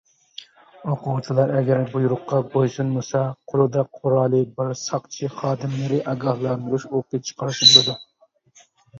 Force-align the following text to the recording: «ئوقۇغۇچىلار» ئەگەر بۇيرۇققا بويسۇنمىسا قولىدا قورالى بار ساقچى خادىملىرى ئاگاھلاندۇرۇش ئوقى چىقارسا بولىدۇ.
«ئوقۇغۇچىلار» 0.91 1.51
ئەگەر 1.57 1.81
بۇيرۇققا 1.89 2.37
بويسۇنمىسا 2.55 3.19
قولىدا 3.51 3.83
قورالى 3.97 4.39
بار 4.55 4.71
ساقچى 4.79 5.29
خادىملىرى 5.41 5.99
ئاگاھلاندۇرۇش 6.13 6.87
ئوقى 6.93 7.21
چىقارسا 7.29 7.69
بولىدۇ. 7.75 7.97